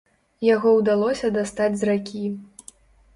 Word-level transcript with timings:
Яго 0.45 0.71
ўдалося 0.77 1.29
дастаць 1.35 1.75
з 1.83 1.91
ракі. 1.91 2.23